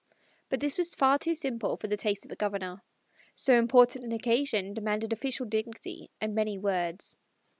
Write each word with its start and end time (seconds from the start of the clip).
But 0.49 0.59
this 0.61 0.79
was 0.79 0.95
far 0.95 1.19
too 1.19 1.35
simple 1.35 1.77
for 1.77 1.85
the 1.87 1.95
taste 1.95 2.25
of 2.25 2.31
a 2.31 2.35
Governor. 2.35 2.81
So 3.35 3.55
important 3.59 4.03
an 4.03 4.11
occasion 4.11 4.73
demanded 4.73 5.13
official 5.13 5.45
dignity 5.45 6.09
and 6.19 6.33
many 6.33 6.57
words. 6.57 7.19